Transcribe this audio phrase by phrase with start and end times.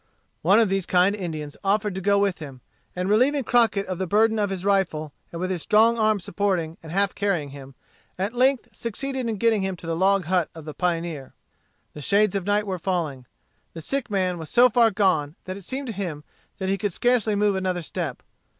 [0.41, 2.61] One of these kind Indians offered to go with him;
[2.95, 6.77] and relieving Crockett of the burden of his rifle, and with his strong arm supporting
[6.81, 7.75] and half carrying him,
[8.17, 11.35] at length succeeded in getting him to the log hut of the pioneer.
[11.93, 13.27] The shades of night were falling.
[13.73, 16.23] The sick man was so far gone that it seemed to him
[16.57, 18.23] that he could scarcely move another step.